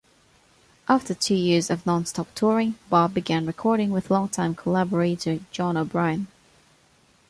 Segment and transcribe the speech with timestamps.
[0.89, 6.25] After two years of nonstop touring, Bob began recording with longtime collaborator John O'Brien.